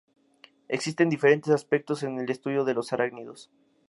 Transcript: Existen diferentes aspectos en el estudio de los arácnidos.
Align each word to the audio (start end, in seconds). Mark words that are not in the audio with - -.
Existen 0.67 1.11
diferentes 1.11 1.51
aspectos 1.53 2.01
en 2.01 2.17
el 2.17 2.31
estudio 2.31 2.63
de 2.65 2.73
los 2.73 2.91
arácnidos. 2.91 3.51